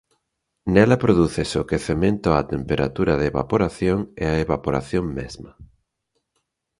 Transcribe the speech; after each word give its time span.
Nela 0.73 0.97
prodúcese 1.03 1.55
o 1.63 1.67
quecemento 1.71 2.27
á 2.35 2.39
temperatura 2.53 3.13
de 3.19 3.25
evaporación 3.31 3.99
e 4.23 4.25
a 4.33 4.39
evaporación 4.45 5.05
mesma. 5.17 5.51